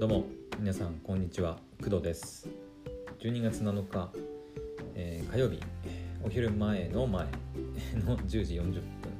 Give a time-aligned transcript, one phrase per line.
[0.00, 0.24] どうも
[0.58, 1.58] 皆さんこんにちは。
[1.84, 2.48] 工藤です。
[3.18, 4.08] 12月7日、
[4.94, 5.60] えー、火曜日
[6.24, 7.26] お昼前の前
[8.06, 8.72] の10時40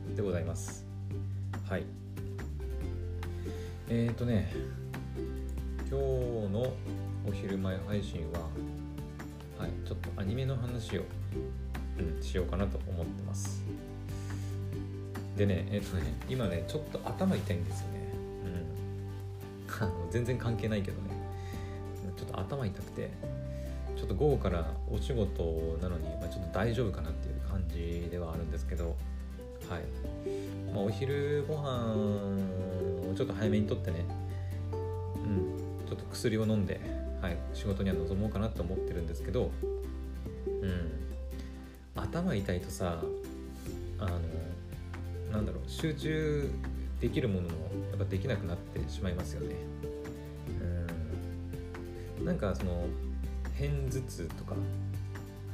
[0.06, 0.86] 分でございます。
[1.68, 1.84] はい。
[3.90, 4.54] えーとね
[5.80, 6.72] 今日の
[7.28, 8.40] お昼前配信は
[9.58, 11.02] はいちょっとアニメの話を、
[11.98, 13.62] うん、しようかなと思ってます。
[15.36, 17.99] でねえっ、ー、とね今ねちょっと頭痛いんですよね。
[20.10, 21.10] 全然関係ないけどね。
[22.16, 23.10] ちょっと頭痛くて
[23.96, 28.96] ちょっと午後からお仕事なのに、まあ、ちょっと大丈夫かなっていう感じではあるんですけど
[29.68, 29.82] はい、
[30.72, 34.04] まあ、お昼ご飯をちょっと早めにとってね
[34.72, 34.76] う
[35.86, 36.80] んちょっと薬を飲んで、
[37.22, 39.50] はい、仕事には臨もうかなと思ってるんですけど
[40.62, 41.00] うん。
[41.94, 43.02] 頭痛いとさ
[43.98, 44.10] あの
[45.32, 46.50] なんだろう集中
[47.00, 47.48] できるものも
[47.90, 49.56] やっぱできなくなってしまいますよね。
[52.24, 52.86] なんかその
[53.58, 54.54] 片頭痛とか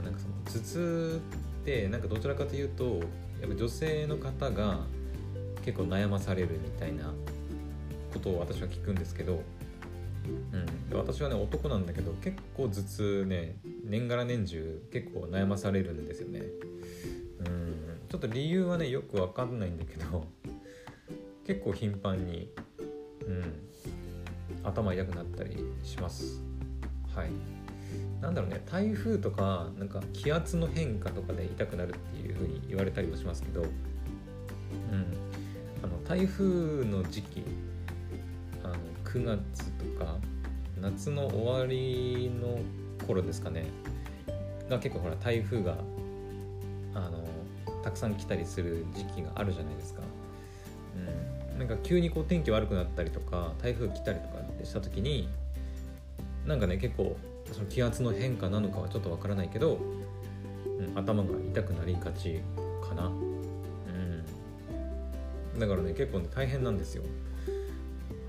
[0.04, 1.20] なんかその頭痛
[1.62, 3.00] ってなんかどちらかというと
[3.40, 4.80] やっぱ女性の方が
[5.64, 7.12] 結構悩まされるみたいな
[8.12, 9.42] ことを私は聞くんですけど、
[10.90, 16.42] うん、私はね男なんだけど結構頭痛ね年がら年中結構悩まされるんですよね。
[18.08, 20.26] ちょっと理由はねよくわかんないんだけど
[21.46, 22.48] 結構頻繁に、
[23.26, 23.42] うん、
[24.64, 26.42] 頭痛くなったりします。
[27.16, 27.56] はい。
[28.20, 33.68] なんだろうね台風とかなんか気圧の変化とかで痛くなるっていう風に言われたりもしますけど、うん、
[35.82, 37.44] あの台風の時期
[38.64, 40.16] あの9月とか
[40.80, 42.58] 夏の終わりの
[43.06, 43.66] 頃ですかね
[44.68, 45.76] が結構ほら台風が
[46.94, 47.24] あの
[47.82, 50.02] たくさん来たりする時期があるじゃないですか。
[51.52, 55.28] うん、なんか急にこう天気悪くなったりとか台風来たりとかってした時に
[56.46, 57.16] なんかね結構
[57.52, 59.78] その気圧の変化なのかはちょっとわからないけど、
[60.78, 62.40] うん、頭が痛くなりがち
[62.86, 63.06] かな。
[63.06, 63.10] う
[65.56, 67.02] ん、だからね結構ね大変なんですよ。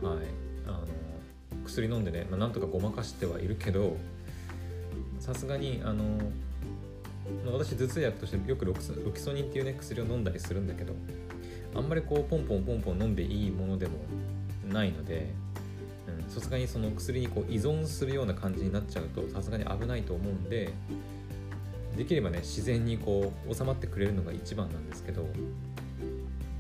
[0.02, 0.18] はい。
[0.68, 0.88] あの
[1.64, 3.98] 薬飲んでね、まあ、なんとかごまかしてはいるけど
[5.20, 6.04] さすがにあの
[7.52, 8.82] 私頭痛薬としてよくロキ
[9.20, 10.94] ソニンっていうね薬を飲んだりするんだけど
[11.76, 13.98] あんまりこうポンポンポンポン飲んでいいものでも
[14.70, 15.34] ないので
[16.28, 20.74] さすがにその薬にこう依存するような感じになっちゃうとさすがに危ないと思うんで
[21.96, 25.28] できればね自然にこう収まってくれるのが一番なんですけど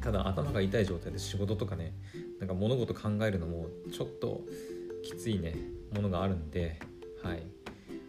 [0.01, 1.93] ただ頭が痛い状態で仕事とかね
[2.39, 4.41] なんか物事考えるのもちょっと
[5.03, 5.55] きついね
[5.93, 6.79] ものがあるんで
[7.23, 7.43] はい、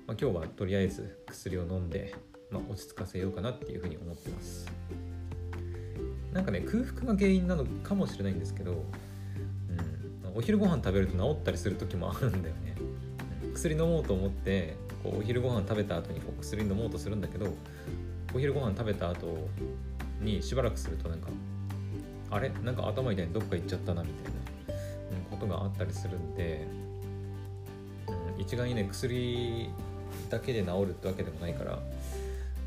[0.06, 2.14] まあ、今日はとりあえず薬を飲んで
[2.50, 4.66] まあ、落ち着かせようかなっていうふうに思ってます。
[6.32, 8.84] なんかね空腹が原因なのかもしれないんですけど、
[10.38, 12.76] お昼ご飯食べると治ったりする時もあるんだよね、
[13.54, 17.52] 薬飲もうと思ってこうお昼ご飯食べた後にこう薬飲もうとするんだけど
[18.32, 19.48] お昼ご飯食べた後
[20.20, 21.26] にしばらくするとなんか
[22.30, 22.50] あれ？
[22.62, 26.68] なんか頭痛いにどっか行っちゃったなみたいな、ことがあったりするんで、
[28.36, 29.70] うん、一概にね薬
[30.30, 31.72] だけで治るってわけでもないから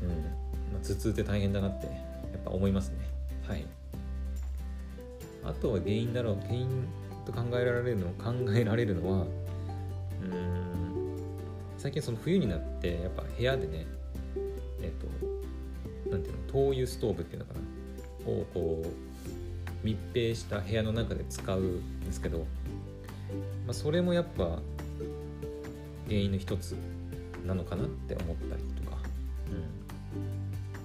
[0.02, 0.14] うんま
[0.82, 1.94] あ、頭痛って大変だなってやっ
[2.44, 2.96] ぱ思いますね。
[3.48, 3.64] はい。
[5.42, 6.68] あとは原因だろう原因
[7.24, 9.26] と考えられるの考えられるのは
[10.22, 11.18] うん
[11.78, 13.86] 最近その冬になってやっぱ部屋でね
[14.82, 22.44] えっとなんていうの灯油ストーブっていうのかなをこう密閉した部屋の中で使うんですけど、ま
[23.70, 24.60] あ、それもやっぱ
[26.06, 26.76] 原因の一つ
[27.46, 28.96] なのかなって思ったりとか、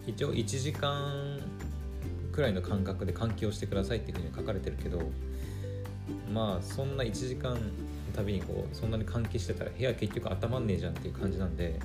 [0.06, 1.40] うん、一応1時間
[2.32, 5.00] くらいの間隔で換気をしてくださいっていうふうに書かれてるけど
[6.34, 7.60] まあそんな1時間の
[8.14, 11.80] たびにこうそんなに換気してたら部屋結局温まんねえじゃんっていう感じなんで、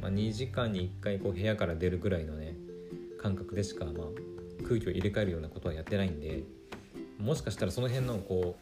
[0.00, 2.56] まあ、2時間に1回こう部屋から出るぐらいのね
[3.20, 3.94] 感覚でしか、まあ、
[4.66, 6.42] 空気を入れ替えるようなことはやってないんで
[7.18, 8.56] もしかしたらその辺のこ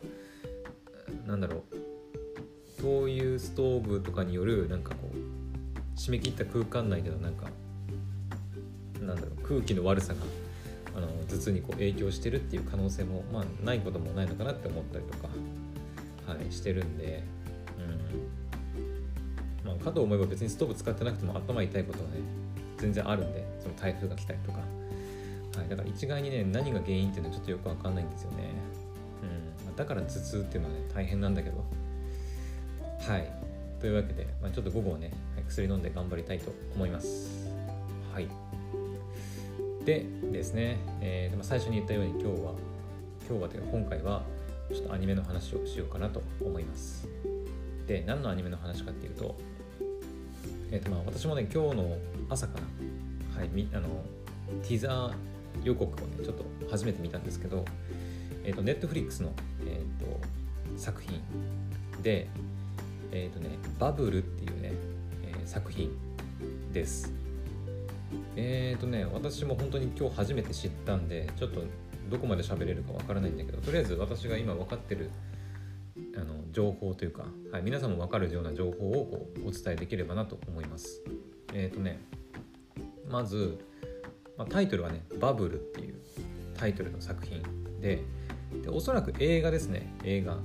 [1.25, 7.49] うなんだろう灯油ストーブとかによるなんかこう締め切った空間内でのなんか
[9.01, 10.21] なんだろう空気の悪さが
[11.33, 15.29] 頭痛にこう影響してるっていう可能性も、まあ、ないこともないのかなって思ったりとか、
[16.27, 17.23] はい、してるんで、
[19.65, 19.71] うん。
[19.71, 22.17] まあ、かと思えば別にストーブ使ってなくても頭痛いことはね
[22.79, 28.51] 全然あるんでその台風が来たりとか、はい、だから一概にね何が原因っていうのはちょっとよくわかんないんですよね、
[29.23, 29.67] うん。
[29.67, 31.65] ま、だから頭痛っていうのはね大変なんだけど。
[33.01, 33.33] はい。
[33.81, 35.11] というわけで、まあ、ちょっと午後はね
[35.49, 37.49] 薬飲んで頑張りたいと思います。
[38.13, 38.29] はい。
[39.85, 42.53] でですね、えー、最初に言ったように今日は
[43.29, 44.23] 今日はというか今回は
[44.73, 47.09] ちょっとアニメの話をしようかなと思います。
[47.87, 49.37] で何のアニメの話かっていうと
[50.71, 51.97] え、ー、とまあ私もね今日の
[52.29, 53.89] 朝かなはいみあの
[54.63, 55.13] ティザー
[55.65, 57.65] 予告をねちょっと初めて見たんですけど
[58.45, 59.33] えっ、ー、とネットフリックスの、
[59.67, 60.21] えーと、
[60.77, 61.21] 作品
[62.03, 62.29] で
[63.11, 64.73] えっ、ー、とねバブルっていうね、
[65.25, 65.91] えー、作品
[66.73, 67.22] です。
[68.37, 71.63] えっ、ー、とね私も本当に今日初めて知ったんでちょっと
[72.11, 75.11] どこまで喋れるかわからないんだけどとりあえず私が今分かってる
[76.17, 81.03] あの情報というか、はい、皆さんも分かるような情報をこうお伝えできればなと思います。
[81.55, 82.01] えっ、ー、とね
[83.09, 83.59] まず、
[84.37, 85.95] まあ、タイトルはね「バブル」っていう
[86.55, 87.43] タイトルの作品
[87.81, 88.03] で
[88.63, 90.35] でおそらく映画ですね映画。
[90.35, 90.43] うん。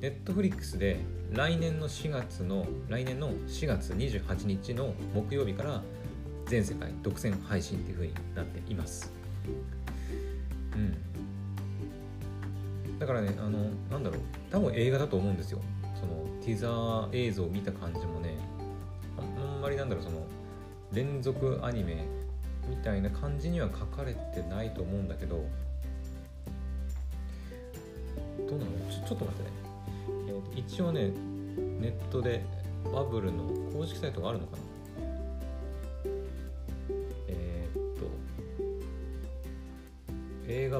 [0.00, 1.00] ネットフリックスで
[1.32, 5.82] 来年の4月の来年の4月28日の木曜日から
[6.48, 9.12] 全世界独占配信っていう風になっています。
[10.74, 10.96] うん。
[12.98, 14.20] だからねあのなんだろう。
[14.50, 15.60] 多分映画だと思うんですよ。
[15.94, 18.34] そのティザー映像を見た感じもね
[19.18, 20.26] あんまりなんだろうその
[20.92, 22.06] 連続アニメ
[22.68, 25.44] みたいな感じには書かれてないと思うんだけど。
[28.48, 28.70] どうなの？
[28.90, 29.50] ちょちょっと待ってね、
[30.28, 31.10] えー、一応ね
[31.80, 32.44] ネットで
[32.94, 34.62] バブルの公式サイトがあるのかな？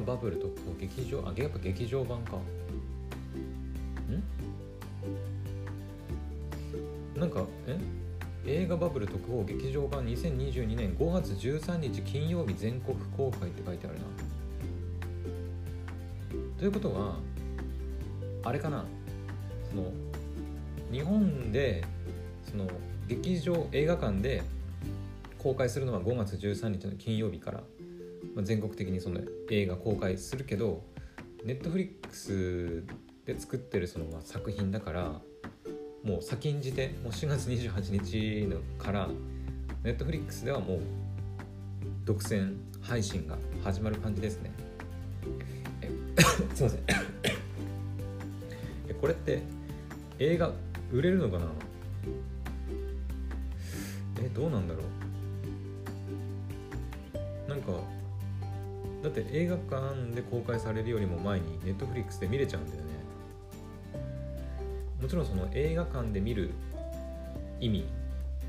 [0.00, 0.48] バブルと
[0.78, 2.36] 劇場あやっぱ劇場版か。
[2.36, 2.40] ん？
[7.18, 7.78] なんかえ？
[8.46, 14.04] 映画バブル特報劇場版2022年5月13日金曜日全国公開って書いてあるな。
[16.58, 17.16] ということは
[18.44, 18.84] あれかな？
[19.70, 19.92] その
[20.90, 21.84] 日本で
[22.50, 22.66] その
[23.06, 24.42] 劇場映画館で
[25.38, 27.62] 公開するのは5月13日の金曜日から、
[28.38, 29.20] まあ、全国的にその
[29.50, 30.84] 映画公開するけど
[31.44, 32.84] ネットフリックス
[33.26, 35.20] で作ってるその作品だから
[36.04, 39.08] もう先んじてもう4月28日のから
[39.82, 40.80] ネットフリックスではもう
[42.04, 44.52] 独占配信が始まる感じですね。
[46.54, 46.80] すいません。
[49.00, 49.42] これって
[50.20, 50.52] 映画
[50.92, 51.46] 売れるのかな？
[54.22, 54.82] えどうなんだろ
[57.46, 57.50] う？
[57.50, 57.72] なんか
[59.02, 62.88] だって映画館で公開されるよりも前にネットフリックスで見れちゃうんだよね。
[65.00, 66.50] もちろんその映画館で見る
[67.60, 67.86] 意味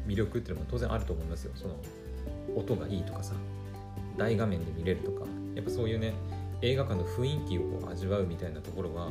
[0.08, 1.52] 魅力っていうのも当然あると思いますよ。
[1.56, 1.76] その
[2.56, 3.34] 音がいいとかさ
[4.18, 5.26] 大画面で見れるとか。
[5.56, 6.14] やっぱそういうね
[6.62, 9.10] 映画館の雰囲気をこう味わうみたいなところは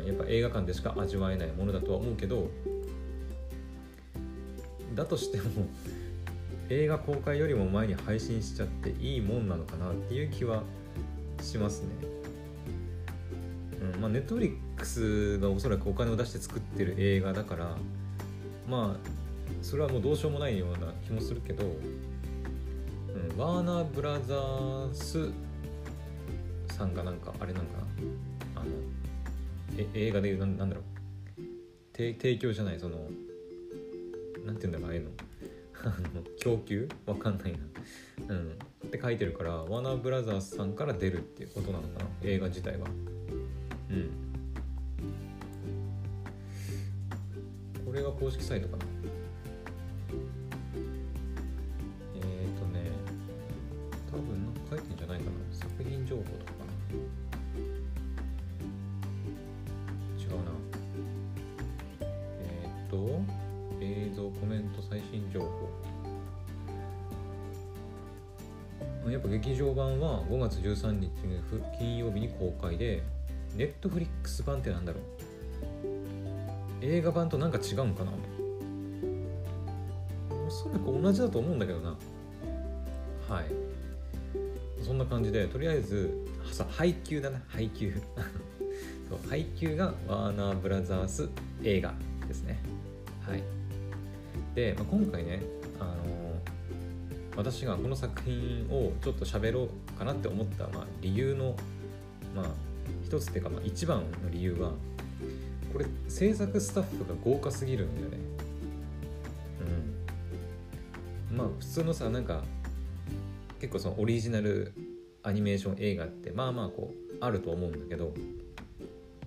[0.00, 2.50] うん、やっぱ映画館でしか味わえないものだとは思うけど
[4.94, 5.66] だとしても
[6.68, 10.62] 映画公開よりも前に配信しちゃっていいもんなのかなっていう気は
[11.40, 11.88] しますね。
[13.94, 17.76] うん、まあネットフリックスがおそらくお金を出して作ってる映画だから
[18.68, 19.06] まあ
[19.62, 21.68] それはもうどうしようもないような気もするけど、う
[23.34, 25.30] ん、ワーナーブラザース
[26.74, 27.78] さんがなんかあれなんか
[28.54, 28.62] な？
[28.62, 28.70] あの
[29.78, 30.84] え映画でいうなんなんだろう？
[31.92, 32.96] 提供じゃないその
[34.44, 35.10] なんて言うんだろうああいうの。
[36.42, 36.88] 供給？
[37.06, 37.58] わかんないな。
[38.28, 38.58] うん。
[38.86, 42.10] って書いてるからワナーブラザースさんから出るっていうことなのかな？
[42.22, 42.86] 映画自体は。
[43.90, 44.10] うん。
[47.84, 48.84] これが公式サイトかな？
[69.16, 71.10] やっぱ劇場版は5月13日
[71.78, 73.02] 金曜日に公開で
[73.56, 75.02] ネットフリックス版ってなんだろう？
[76.82, 78.12] 映画版となんか違うんかな？
[80.46, 81.96] おそらく同じだと思うんだけどな。
[83.26, 83.46] はい。
[84.84, 86.12] そんな感じでとりあえず
[86.52, 87.94] さ配給だな配給。
[89.08, 91.26] そう配給がワーナーブラザース
[91.64, 91.94] 映画
[92.28, 92.58] ですね。
[93.22, 93.42] はい。
[94.54, 95.40] で、まあ、今回ね、
[95.80, 95.94] あの、
[97.36, 101.54] 私がこの作品をちょっと喋ろうかなって思った、まあ、理由の
[102.34, 102.46] まあ
[103.04, 104.72] 一つっていうか、まあ、一番の理由は
[105.72, 108.18] これ制作スタッフが豪華すぎるんだよね。
[111.30, 111.36] うん。
[111.36, 112.42] まあ普通のさなんか
[113.60, 114.72] 結構そのオリジナル
[115.22, 118.14] アニメーション映画ってまあまあこうあると思うんだけど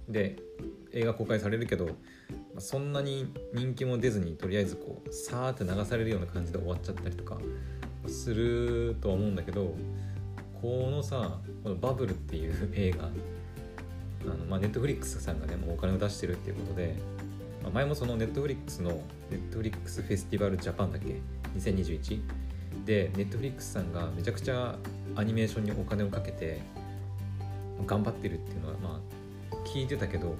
[0.07, 0.37] で
[0.91, 1.89] 映画公開されるけど
[2.57, 7.37] そんなに人気も出ずにとりあえずこうさーって流されるような感じで終わっちゃったりとか
[8.09, 9.75] するとは思うんだけど
[10.61, 16.95] このさこの「バブル」っていう映画あの、まあ、 Netflix さんがねもうお金を出してるっていうことで、
[17.63, 21.15] まあ、前もその Netflix の Netflix Festival Japan だっけ
[21.57, 22.21] ？2021
[22.85, 24.75] で Netflix さんがめちゃくちゃ
[25.15, 26.61] アニメーションにお金をかけて
[27.85, 29.01] 頑張ってるっていうのはま
[29.51, 30.35] あ聞いてたけど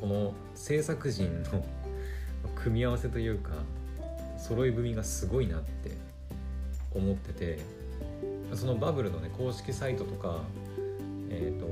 [0.00, 1.64] この制作陣の
[2.54, 3.52] 組み合わせというか
[4.38, 5.90] 揃い踏みがすごいなって
[6.96, 7.58] 思ってて
[8.54, 10.42] そのバブルのね公式サイトとか
[11.30, 11.66] えっ、ー、と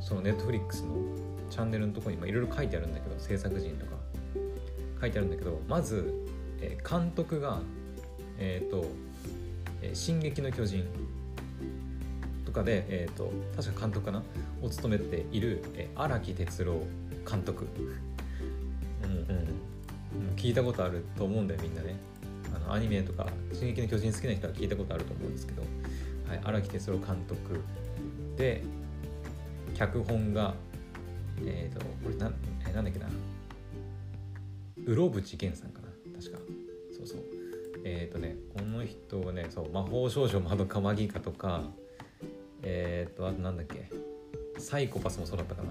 [0.00, 0.94] そのネットフリックスの
[1.50, 3.92] チャンネルのとこにいろいろ書いてあるんだけど制作陣とか
[5.00, 6.12] 書いてあるんだけどまず、
[6.60, 7.60] えー、監督が
[8.38, 8.86] えっ、ー、と
[9.82, 10.84] 「えー、進撃の巨人」
[12.48, 14.22] とかで、えーと、確か監督かな
[14.62, 15.62] を務めている
[15.94, 16.80] 荒、えー、木哲郎
[17.30, 17.66] 監督、
[19.02, 19.10] うん。
[19.10, 21.96] うん、聞いたことあると思うんだよみんなね。
[22.54, 25.62] あのアニメとか「進撃の巨人」好きな人は聞いたことあると思うんですけど
[26.44, 27.60] 荒、はい、木哲郎監督
[28.36, 28.62] で
[29.74, 30.54] 脚本が
[31.44, 32.32] えっ、ー、とこれな
[32.68, 33.08] えなんだっけな
[34.86, 35.88] うろぶち源さんかな
[36.18, 36.38] 確か。
[36.96, 37.18] そうそう。
[37.84, 41.62] えっ、ー、とねこの人はねそう魔法少女まどかマギカとか
[42.62, 43.90] えっ、ー、とあとなんだっけ
[44.58, 45.68] サイコパスもそうだったかな。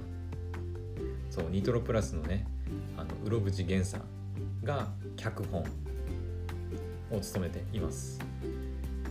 [1.29, 2.47] そうニトロプラスのね
[2.97, 4.01] あのうろぶち源さん
[4.63, 5.63] が脚本。
[7.11, 8.19] を務めています。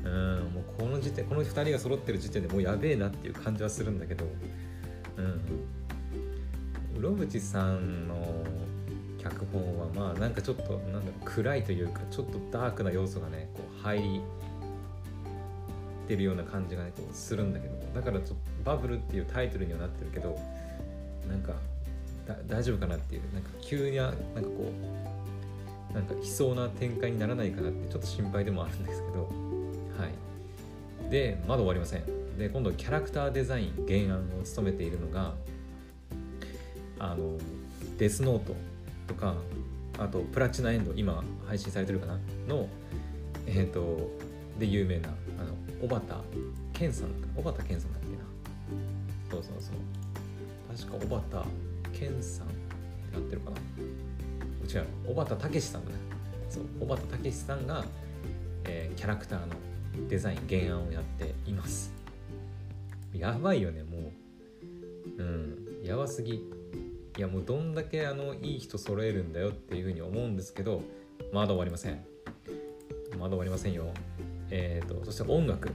[0.05, 4.25] うんもうこの時点この2人が揃ってる時点でもうやべえなっていう感じはするんだけど
[5.17, 5.41] うん。
[6.97, 8.17] うろぶちさんの
[9.19, 14.03] 脚本はまあなんかちょっとなんだろう暗いというかちょっとダークな要素がねこう入っ
[16.09, 18.35] てるような感じがねこうするんだけどだからちょっと
[18.65, 20.39] バブルっていうタイトルにはなってるけど
[21.29, 21.55] なんか
[22.47, 25.16] 大丈夫かなっていうなんか急になんかこう
[25.97, 29.23] なんか悲壮な展開にならないかなってちょっと心配でもあるんですけど。
[29.99, 30.07] は
[31.09, 31.11] い。
[31.11, 32.05] でまだ終わりません。
[32.37, 35.33] で今度キャラクターデザイン原案を務めているのが
[36.99, 37.39] あの
[37.97, 38.55] デスノート
[39.09, 39.37] とか
[39.99, 42.19] あとプラチナエンド今配信されてるかな？
[42.47, 42.69] の
[43.47, 44.11] えっ、ー、と
[44.59, 46.23] で有名なあの小畑
[46.75, 47.09] 健さん。
[47.35, 48.23] 小畑健さんだっけな？
[49.31, 49.77] そうそうそう。
[50.77, 51.49] 確か小畑
[51.99, 52.57] 健さんって
[53.15, 53.57] なってるかな？
[54.67, 55.97] 違う小畑武さんだね。
[56.49, 57.85] そう小畑武さんが、
[58.65, 59.55] えー、キャラクターの
[60.09, 61.93] デザイン原案をやっています。
[63.13, 64.13] やばいよねも
[65.19, 65.23] う。
[65.23, 66.35] うんやばすぎ。
[66.35, 70.83] いやもうどんだけあのいい人揃えるんだよっていうふうに思うんですけど
[71.33, 72.05] まだ終わりません。
[73.19, 73.87] まだ終わりませんよ。
[74.51, 75.71] えっ、ー、とそして音楽。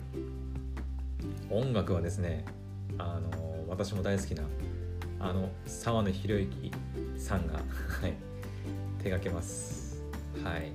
[1.49, 2.45] 音楽はですね
[2.97, 4.43] あの私も大好きな
[5.19, 6.71] あの沢野博之
[7.17, 8.30] さんがはい。
[9.01, 10.01] 手掛けます。
[10.43, 10.71] はい。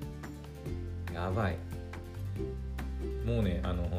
[1.15, 1.57] やばい。
[3.25, 3.91] もうねあのこ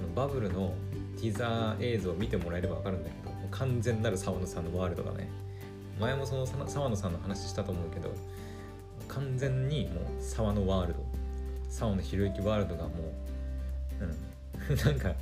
[0.00, 0.74] のバブルの
[1.16, 5.28] ティザー映像を見てもらえれば分かるんだけど完全なる沢野さんのワールドがね。
[6.00, 8.12] 前もその沢野さんの話したと思うけど
[9.08, 11.04] 完全にもう沢野ワールド。
[11.68, 12.90] 沢野博之ワールドがも
[14.00, 15.14] う、うん、 なんか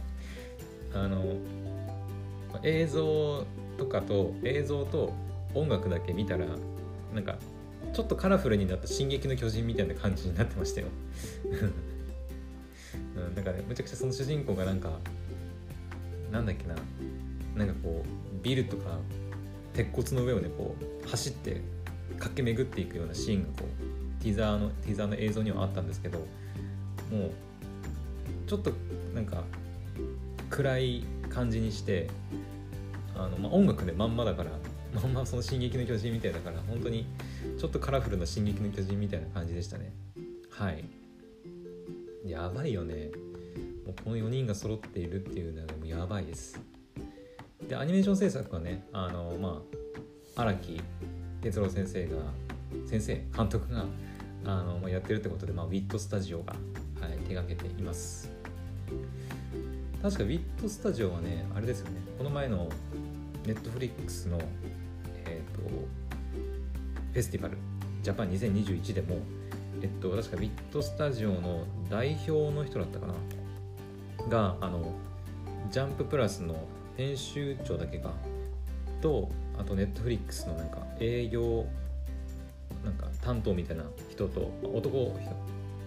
[0.95, 1.25] あの
[2.63, 3.45] 映像
[3.79, 5.13] とかと映像と
[5.55, 6.47] 音楽だけ見たら
[7.15, 7.37] なんか
[7.93, 10.89] ちょっとカラフルになった「進撃の巨人」みたいな感じになってましたよ。
[13.17, 14.99] うん、なんかねむちゃくちゃその主人公がなんか
[16.33, 16.75] なんだっけな
[17.57, 18.99] なんかこうビルとか
[19.75, 21.61] 鉄骨の上をねこう走って
[22.19, 23.65] 駆け巡っていくようなシーンがこ
[24.21, 27.31] うティザーのティザーの映像にはあったんですけどもう
[28.47, 28.73] ちょっと
[29.15, 29.45] なんか
[30.51, 32.09] 暗い感じにして
[33.17, 34.51] あの、まあ、音楽でまんまだから
[34.95, 37.07] まんまその「進撃の巨人」みたいだから本当に
[37.59, 39.93] ちょっとカラフルな「進撃の巨人」みたいな感じでしたね。
[40.51, 40.85] はい。
[42.25, 43.11] やばいよね。
[43.87, 46.61] もうこの4人が揃っているっていうのはもうやばいです。
[47.69, 49.63] でアニメーション制作はねあのま
[50.37, 50.81] あ荒木
[51.41, 52.17] 哲郎先生が
[52.87, 53.87] 先生監督が
[54.45, 56.55] あの、まあ、やってるってことで、まあ、ウィットスタジオが、
[57.01, 58.31] はい、手がけています。
[60.03, 62.01] 確かウィットスタジオはねあれですよね。
[62.17, 62.69] この前の
[63.47, 64.39] ネットフリックスの、
[67.13, 67.57] フェスティバル
[68.03, 69.19] ジャパン2021でも
[69.83, 73.15] えっと確かウィットスタジオの代表の人だったかな？
[74.29, 74.95] があの
[75.71, 76.55] ジャンププラスの
[76.97, 78.13] 編集長だけか。
[79.01, 81.65] とあとネットフリックスのなんか営業
[82.85, 85.17] なんか担当みたいな人と男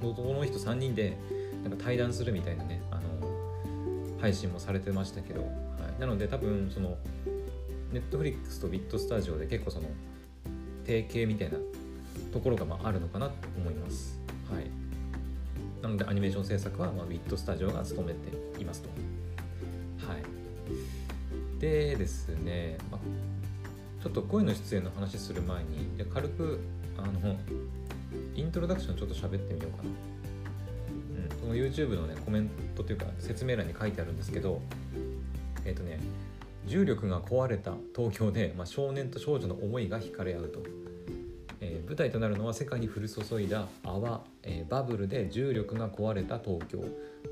[0.02, 1.18] 男の人3人で
[1.64, 3.02] なんか対談するみたいなねあの
[4.20, 5.48] 配信もされてましたけど、は
[5.98, 6.98] い、なので多分その
[7.92, 9.88] ネットフリックスとビットスタジオで結構その
[10.86, 11.58] 提携みたいな
[12.32, 14.20] ところがまああるのかなと思います。
[14.52, 14.66] はい、
[15.82, 18.90] なのでアニメーション制作はまあビットスタジオが務めていますと。
[20.08, 20.24] はい、
[21.60, 26.60] でですね、まあ、ちょっと声の出演の話する前に軽く
[26.98, 27.38] あの
[28.36, 29.90] イントロダクションちょっと喋ってみようかな、
[31.24, 34.62] うん、その YouTube のねコメントというか説明欄に書いてあるんですけど
[35.66, 36.00] えっ、ー、とね
[36.66, 40.60] 重力が壊れた東京で、まあ、少年と少女の思いが惹かれ合うと、
[41.62, 46.84] えー、舞台となるのは世界に降り注いだ泡、えー、バブルで重力が壊れた東京。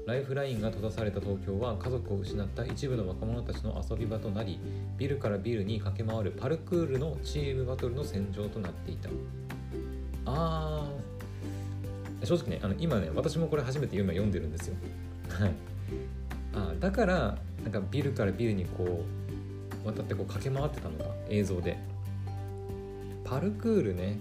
[0.07, 4.59] ライフラインが閉ざされた東京は家族を失った一部の若者たちの遊び場となり
[4.97, 9.09] ビルからビルに駆け回るパルクールのチームバトルの戦場となっていた。
[10.25, 14.75] あー正直ねあの今ね私もこれ初めて今読んでるんですよ。
[15.29, 15.51] はい。
[16.53, 19.20] あだからなんかビルからビルにこう
[19.83, 21.77] 渡ってこう駆け回ってたのが映像で。
[23.23, 24.19] パルクールね。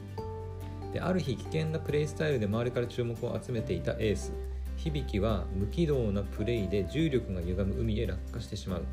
[0.93, 4.33] である日危険なプレイスタイルで周りから注目を集めていたエース。
[4.77, 8.85] 響は無軌道なプレイで重力が歪む海へ落下してしまう。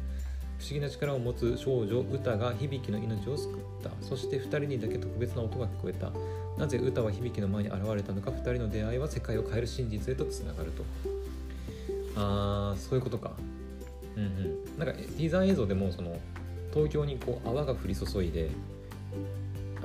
[0.59, 3.91] 不思議な力を持つ少女ウタが響の命を救った。
[4.01, 6.11] そして2人にだけ特別な音が聞こえた。
[6.57, 8.31] なぜウタは響の前に現れたのか。
[8.31, 10.83] 2人の出会いは世界を変える真実へとつながると。
[12.15, 13.33] あーそういうことか。
[14.15, 14.79] うんうん。
[14.79, 16.19] なんかティザー映像でもその
[16.73, 18.49] 東京にこう泡が降り注いで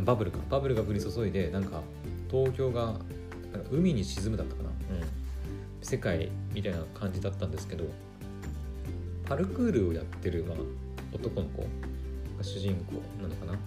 [0.02, 0.38] バブルか。
[0.50, 1.82] バブルが降り注いでなんか
[2.30, 2.94] 東京が
[3.70, 4.70] 海に沈むだったかな。
[5.82, 7.84] 世界みたいな感じだったんですけど
[9.26, 10.58] パルクールをやってる、まあ、
[11.12, 11.68] 男の子が
[12.42, 13.58] 主人公なのかな。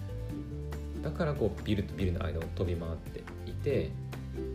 [1.02, 3.90] だからこうビルとビルの間を飛び回っていて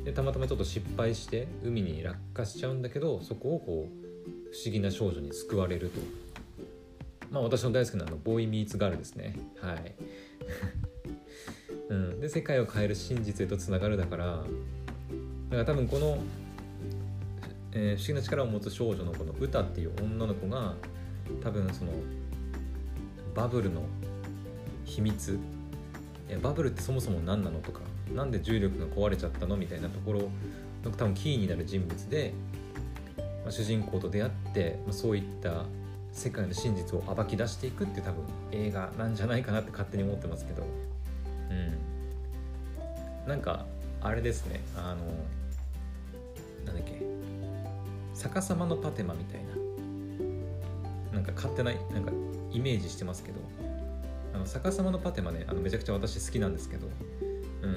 [0.03, 6.01] でたまたまちょっと失敗して海に落下しちゃうんだけどそこをこう不思議な少女に救われると
[7.31, 9.35] まあ私の大好きなのボーイ・ミーツ・ガールですね。
[9.59, 9.95] はい。
[11.89, 14.45] うん、で世界を変える真実へとつながるだからだか
[15.57, 16.19] ら多分この
[17.73, 20.75] えー、不思議な力を持つ少女のこの歌っていう女の子が
[21.41, 21.91] 多分その
[23.33, 23.83] バブルの
[24.83, 25.39] 秘密
[26.41, 27.81] バブルってそもそも何なのとか
[28.13, 30.19] 何で重力が壊れちゃったのみたいなところ
[30.83, 32.33] の多分キーになる人物で、
[33.17, 35.65] まあ、主人公と出会って、まあ、そういった
[36.11, 40.63] 世界の真実を暴き出していくって多分映画なんじゃないかなって勝手に思ってますけど。
[41.49, 41.53] う
[43.25, 43.27] ん。
[43.27, 43.65] なんか
[44.01, 44.59] あれですね。
[44.75, 45.05] あの
[46.65, 47.01] なんだっけ。
[48.15, 49.51] 逆さまのパテマみたいな。
[51.13, 52.11] なんか勝手ななんか
[52.51, 53.39] イメージしてますけど。
[54.33, 56.87] あの逆さまのパテマねあのめちゃくちゃ私好きなんですけど。
[57.61, 57.71] うん、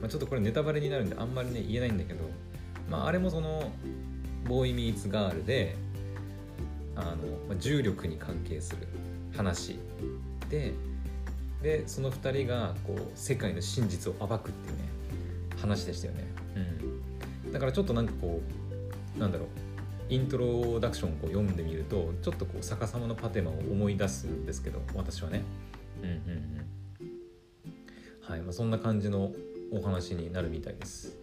[0.00, 2.20] まあ、ちょっとこれネタバレになるんであんまりね言えないんだけど。
[2.88, 3.70] まああれもその
[4.46, 5.76] ボーイミーツガールで
[7.00, 7.14] あ
[7.48, 8.86] の、重力に関係する
[9.36, 9.78] 話。
[10.50, 10.72] で
[11.62, 14.84] でその2人がこう世界の真実を暴くっていうね
[15.60, 16.24] 話でしたよね、
[17.44, 18.40] うん、だからちょっとなんかこ
[19.16, 19.48] うなんだろう。
[20.10, 25.42] イントロダクションをこう読んでみるとちょっとこう逆さまのパテマを思い出すんですけど私はね。
[26.02, 26.68] うんうんうん。
[28.22, 28.40] はい。
[28.40, 29.32] まあ、そんな感じの
[29.70, 31.17] お話になるみたいです。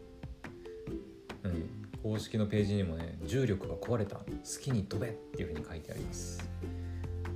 [2.05, 4.23] 公式のページにもね重力が壊れた好
[4.61, 6.47] きに飛べっていうふうに書いてあります。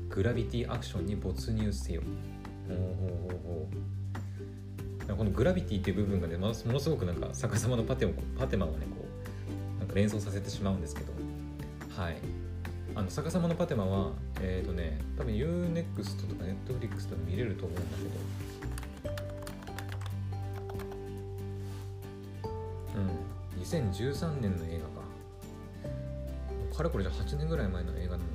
[0.10, 2.04] グラビティアクションに没入せよ。
[2.68, 3.70] ほうほうほうほ
[5.12, 5.16] う。
[5.18, 8.06] このグラビティっていう部分がねものすごくなんか逆さまのパテ
[8.38, 9.04] パテマをねこ
[9.78, 11.14] うなんか連想させてしまうんですけど。
[12.00, 12.18] はい。
[12.94, 18.10] あの逆さまのパテマはえっ、ー、とね多分 UNEXT とか Netflix とか見れると思うんだけど。
[23.70, 26.76] 2013年の映画か。
[26.76, 28.30] かれこれじゃ8年ぐらい前の映画なんだね。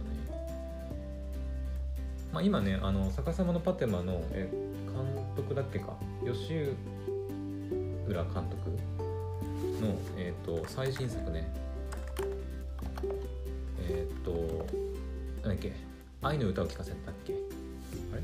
[2.32, 5.96] まあ今ねあの逆さまのパテマのえ監督だっけか。
[6.24, 6.76] 吉
[8.06, 8.70] 浦監督
[9.80, 11.52] の、えーと、最新作ね。
[13.88, 14.66] えっ、ー、と
[15.42, 15.72] なんだっけ。
[16.22, 17.34] 愛の歌を聴かせたっけ。
[18.12, 18.22] あれ？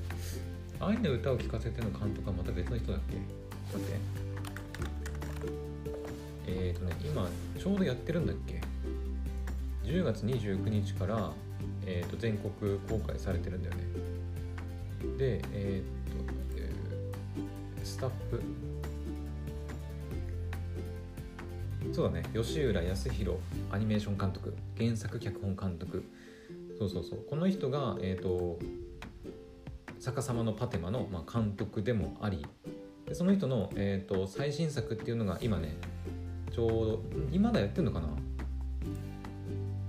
[0.94, 3.16] 愛の歌を聴かせての監督はまた別の人だっけ？
[3.76, 4.29] 待って。
[6.70, 7.28] えっ、ー、とね今
[7.58, 8.60] ちょうどやってるんだっけ
[9.84, 11.32] ？10月29日から、
[11.84, 13.82] えーと、全国公開されてるんだよね。
[15.18, 18.40] でえっ、ー、と、えー、スタッフ。
[21.92, 22.22] そうだね。
[22.32, 23.38] 吉浦康弘
[23.72, 24.54] アニメーション監督。
[24.78, 26.04] 原作脚本監督。
[26.78, 27.24] そうそうそう。
[27.28, 28.60] この人がえっ、ー、と
[29.98, 32.46] 逆さまのパテマの、まあ、監督でもあり。
[33.06, 38.08] でその人の、えーと、最新作っていうのが今ねょうど今だやってるのかな？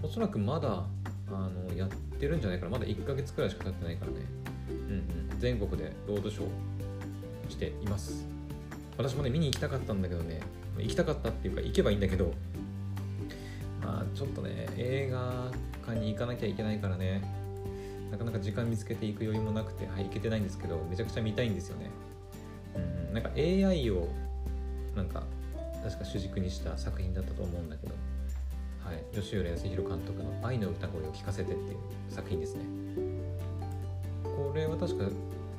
[0.03, 0.85] おそらくまだ
[1.27, 2.71] あのやってるんじゃないかな。
[2.71, 4.17] まだ1ヶ月くらいしか経ってないからね。
[4.69, 4.75] うん
[5.33, 5.39] うん。
[5.39, 8.25] 全国でロードショーしています。
[8.97, 10.41] 私もね見に行きたかったんだけどね。
[10.77, 12.33] 行きたかったっていうか行けばいいんだけど。
[13.81, 15.51] まあちょっとね映画
[15.85, 17.21] 館に行かなきゃいけないからね。
[18.11, 21.89] なかなか時間見つけていく余裕もなくてはい行けてないんですけどめちゃくちゃ見たいんですよね。
[22.75, 22.79] う
[23.11, 24.09] んなんか AI を
[24.95, 25.23] なんか
[25.83, 27.93] 確か主軸にした作品だったと思うんだけど。
[28.83, 29.03] はい。
[29.13, 31.77] 吉浦康弘監督の「愛の歌声を聞かせて」っていう
[32.09, 32.63] 作品ですね。
[34.23, 35.05] これは確か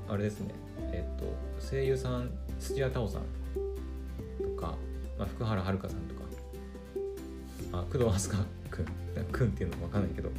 [0.09, 0.55] あれですね。
[0.93, 1.25] えっと
[1.65, 3.23] 声優さん土屋太鳳さん
[4.43, 4.77] とか、
[5.19, 6.23] まあ、福原遥さんとか。
[7.73, 8.87] あ工藤飛鳥くん
[9.33, 10.31] くんっていうのも分かんないけど、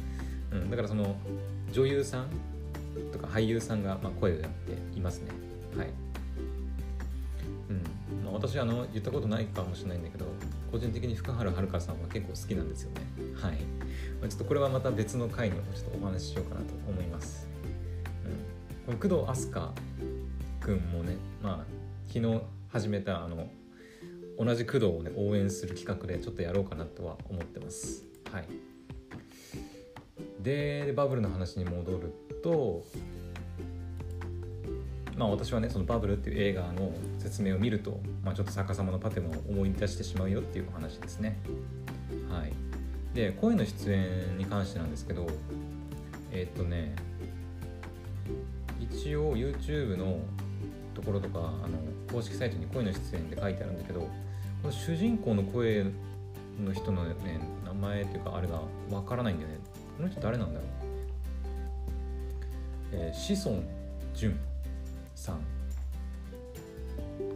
[0.52, 1.16] うん、だからその
[1.72, 2.28] 女優さん
[3.12, 5.30] とか俳優さんがまあ声をやっていますね。
[5.76, 5.88] はい、
[8.46, 10.26] 私あの言ったことないかもしれないんだけど
[10.70, 13.00] 個人的に福原遥さんは結構好きなんですよね。
[13.40, 13.56] はい、
[14.20, 17.48] ま、ちょっとこれはまた別の回にもちょっとお話ししようかなと思います、
[18.86, 19.66] うん、この工藤飛鳥
[20.60, 21.64] くんもねまあ
[22.06, 23.48] 昨日始めたあの
[24.38, 28.04] 同じ工藤をね応援する企画でちょっとやろうかなとは思ってます。
[28.30, 28.48] はい。
[30.40, 32.84] でバブルの話に戻ると
[35.16, 41.38] まあ私はねそのバブルっていう映画の説明を見ると、まあ、ちょっと逆さまのパテマを思い出してしまうよっていうお話ですね。
[42.30, 42.52] はい。
[43.14, 45.26] で声の出演に関してなんですけど
[46.32, 46.96] えー、っとね
[48.80, 50.18] 一応 YouTube の
[50.94, 51.78] ところとかあの
[52.12, 54.08] 公式サイトに声の出演って書いてあるんだけどこ
[54.64, 55.84] の主人公の声
[56.64, 57.14] の人のね
[57.64, 59.58] 名前っていうかあれがわからないんだよね。
[59.96, 60.68] この人誰なんだろう？
[62.92, 63.62] えー、志尊
[64.12, 64.36] 淳
[65.24, 65.40] さん。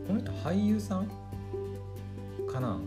[0.06, 1.08] この人俳優さん？
[2.46, 2.78] かな？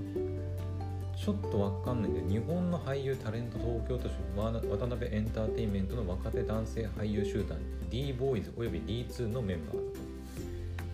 [1.17, 7.59] ちょっとわかんないんで日本の俳優タレント東京都市渡辺エンターテインメントの若手男性俳優集団
[7.91, 9.99] d ボーイズおよび D2 のメンバーだと、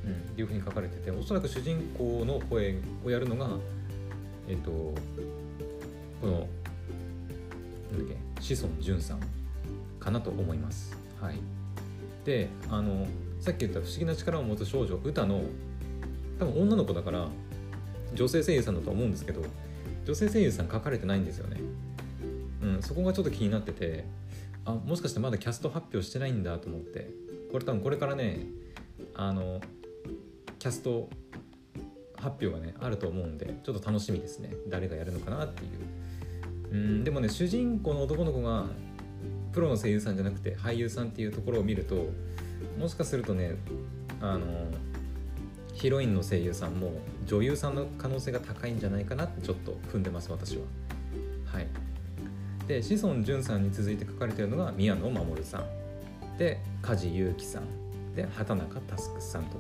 [0.05, 3.47] うん、いうふうに書かれてておそらく主人公の声をやるのが
[4.49, 4.71] えっ、ー、と
[6.21, 6.47] このなんだっ
[8.35, 8.41] け？
[8.41, 9.21] 志尊淳さん
[9.97, 10.93] かなと思います。
[11.21, 11.39] はい。
[12.25, 13.07] であの
[13.39, 15.43] さっき言った「不思議な力を持つ少女」歌の
[16.39, 17.29] 多分女の子だから
[18.13, 19.43] 女性声優さんだと思うんですけど
[20.05, 21.59] 女性声優さん書かれてないんですよね。
[22.61, 24.05] うん、そこがちょっと気になってて
[24.65, 27.27] あもしかしてまだキャスト発表してないんだと思って。
[27.51, 28.45] これ多分これからね
[29.13, 29.61] あの
[30.59, 31.09] キャスト
[32.15, 34.53] 発表がねあると思うんでちょっと楽しみですね。
[34.67, 35.71] 誰がやるのかなっていう。
[36.69, 38.65] うんでもね主人公の男の子が
[39.57, 42.11] プロの声優さんじゃなくて俳優さんっていうところを見ると
[42.79, 43.55] もしかするとね
[44.21, 44.45] あの
[45.73, 46.91] ヒロインの声優さんも
[47.25, 50.63] 女優さんの可能性が高いんじゃないかなってちょっと踏んでます私は。
[51.45, 51.67] はい。
[52.67, 56.37] で志尊淳さんに続いて書かれてるのが宮野守さん。
[56.37, 58.13] で梶裕貴さん。
[58.15, 59.57] で畑中佑さんと。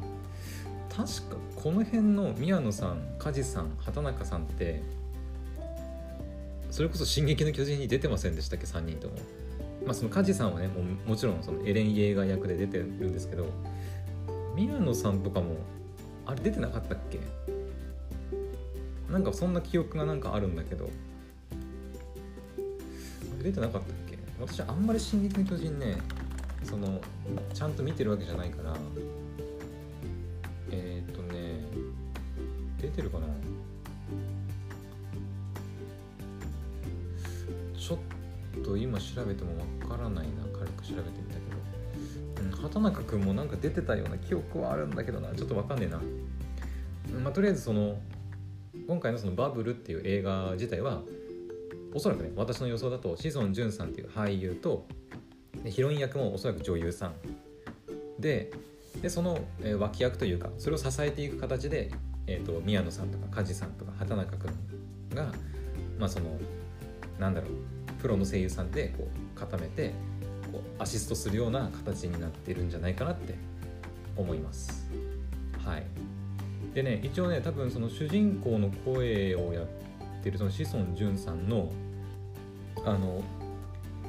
[0.95, 4.83] 確かこの辺の宮野さん梶さん畑中さんって
[6.69, 9.15] それこそ「進撃の巨人」に出てませんでしたっけ？3人とも。
[9.87, 13.47] まあ、その梶さんはねももちろんそのエレン・イェーガー役で出てるんですけど
[14.53, 15.55] 宮野さんとかも
[16.25, 17.19] あれ出てなかったっけ？
[19.09, 20.89] なんかそんな記憶がなんかあるんだけど
[23.41, 24.17] 出てなかったっけ？
[24.41, 25.97] 私あんまり「進撃の巨人ね」
[26.65, 26.99] その
[27.53, 28.75] ちゃんと見てるわけじゃないから
[30.71, 31.61] えー、っとね
[32.81, 33.27] 出てるかな？
[37.79, 38.16] ちょっと
[38.75, 45.33] 今調べてもわからないな軽く調べてみたけど、うん、畑中君もなんか出てたような記憶はあるんだけどな。
[45.33, 46.01] ちょっとわかんねえな、
[47.23, 47.99] まあ、とりあえずその
[48.87, 51.03] 今回のその「バブル」っていう映画自体は
[51.93, 54.87] おそらくね私の予想だと志尊淳さんっていう俳優と
[55.65, 57.13] ヒロイン役もおそらく女優さん。
[58.19, 58.51] で
[59.01, 61.91] でその、え、脇役というかそれを支えていく形で、
[62.25, 64.51] えーと、宮野さんとか梶さんとか畑中君
[65.13, 65.31] が
[65.99, 66.37] まあその
[67.19, 67.51] なんだろう
[67.99, 69.93] プロの声優さんでこう固めて
[70.51, 73.35] こうアシストするような形になってるんじゃないかなって
[74.15, 74.89] 思います。
[75.63, 75.83] はい、
[76.73, 79.65] でね一応ね多分その主人公の声をやっ
[80.23, 81.71] てるその志尊淳さんの
[82.85, 83.21] あの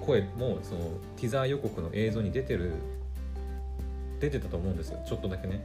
[0.01, 0.81] 声もその
[1.17, 2.75] ティザー予告の映像に出てる
[4.21, 5.61] 出てたと思うんですよちょっとだけね。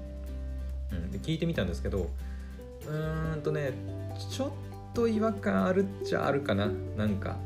[0.92, 2.10] うん、で聞いてみたんですけど
[2.88, 3.72] うーんとね
[4.30, 4.50] ちょっ
[4.94, 7.38] と違和感あるっちゃあるかななんか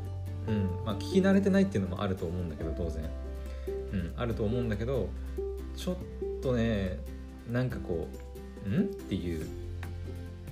[0.48, 0.68] うん。
[0.84, 3.04] まあ、聞き慣れてないっていうのもあると思うんだけど当然、
[3.92, 5.08] うん、あると思うんだけど
[5.76, 5.96] ちょっ
[6.42, 6.98] とね
[7.50, 8.08] なんかこ
[8.66, 9.46] う「ん?」っていう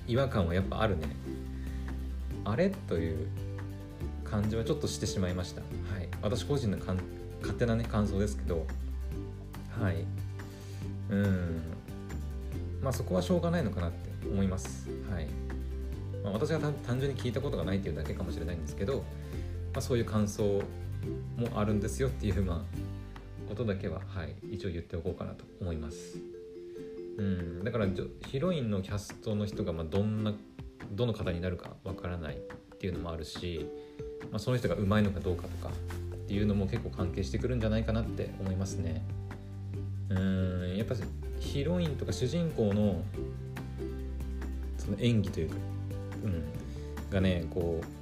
[0.07, 1.15] 違和感はやっぱあるね。
[2.45, 2.69] あれ？
[2.69, 3.27] という
[4.23, 5.67] 感じはちょっとしてしまいました、は
[6.01, 6.99] い、私個人のかん
[7.41, 8.65] 勝手なね感想ですけど。
[9.81, 10.05] はい。
[11.09, 11.61] うん。
[12.81, 14.87] まあそこはしょうがないのかなって思います。
[15.11, 15.27] はい、
[16.23, 19.03] まあ、私が単純に聞いたことがないっていうだけかもしれないんですけど
[19.77, 20.43] まあ、そういう感想
[21.37, 26.17] もあるんですよっていう、まあ、ことだけは、はい、一応言っておこうかなと思います。
[27.19, 27.87] うん、だから
[28.25, 30.33] ヒロインのキャストの人がまあどんな
[30.93, 33.69] どの方になるかわからないっていうのもあるし、
[34.31, 35.71] まあ、その人がうまいのかどうかとか
[36.15, 39.05] っていうのも結構関係してくるんじゃないかなって思いますね。
[40.09, 40.95] うんやっぱ
[41.39, 43.03] ヒロインとか主人公の
[44.79, 45.55] その演技というか、
[46.23, 46.43] うん、
[47.11, 47.96] がねこう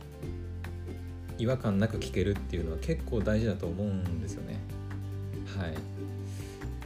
[1.37, 4.59] 違和感なく聞けるっていうのは結構大事だと思うんですよね。
[5.57, 5.73] はい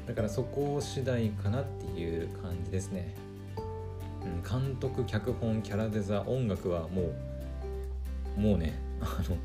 [0.08, 3.14] だからそこ次第かなっていう感じですね。
[4.24, 7.12] うん、監督脚本キャラデザ音楽はも
[8.38, 9.38] うもうね あの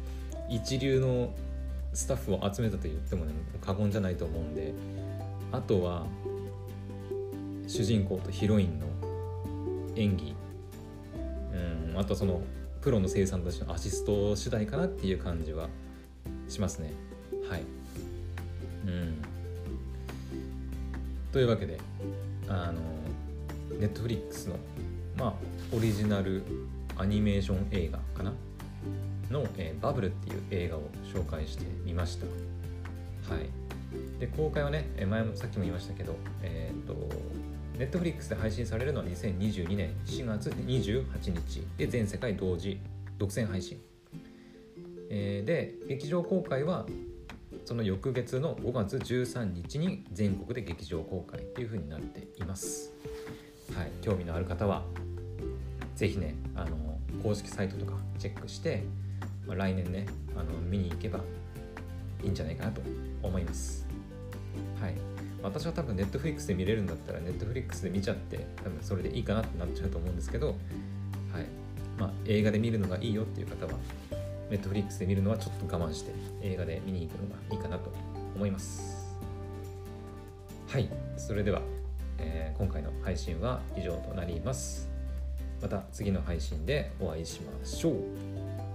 [0.49, 1.35] 一流の
[1.93, 4.73] スタッフを集めたと言ってもね過言じゃないと思うんで
[5.53, 6.07] あとは
[7.67, 8.87] 主人公とヒロインの
[9.97, 10.35] 演技
[11.93, 12.41] うんあとその
[12.85, 15.71] プロの生産たちのアシスト次第かなっていう感じは
[16.49, 16.93] しますね。
[17.49, 17.63] はい。
[18.87, 19.23] うん。
[21.33, 21.79] というわけで
[22.47, 22.71] あ
[23.71, 24.57] のネットフリックスの
[25.17, 25.35] まあ
[25.75, 26.43] オリジナル
[26.99, 28.35] アニメーション映画かな
[29.31, 32.27] の、えー、バブルっていう映画を紹介してみました。
[33.35, 34.21] はい。
[34.21, 36.93] で公開はね前もさっきも言いましたけどえっ、ー、と
[37.79, 42.79] ネットフリックスで配信されるのは2022年4月28日で全世界同時
[43.19, 43.81] 独占配信、
[45.11, 46.87] えー、で劇場公開は
[47.65, 52.93] その翌月の5月13日に全国で劇場公開っていう風になっています。
[53.75, 54.83] はい興味のある方は
[55.97, 56.77] 是非ねあの
[57.23, 58.85] 公式サイトとかチェックして、
[59.47, 60.07] まあ、来年ね
[60.37, 61.21] あの見に行けば
[62.23, 62.83] いいんじゃないかなと
[63.23, 63.87] 思います。
[64.81, 65.14] はい。
[65.45, 70.57] 私は多分ネットフリックスで見れるんだったらネットフリックスで見ちゃって多分それでいいかなってなっちゃうと思うんですけど、はい。
[71.99, 73.73] まあ、映画で見るのがいいよっていう方は
[74.51, 77.93] ネットフリックスで見るのはちょっと我慢して映画で見に行くのがいいかなと
[78.35, 79.15] 思います。
[80.69, 80.89] はい。
[81.19, 81.61] それでは、
[82.19, 84.89] えー、今回の配信は以上となります。
[85.61, 87.95] また次の配信でお会いしましょう。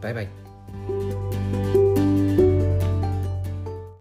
[0.02, 1.79] バイバイ。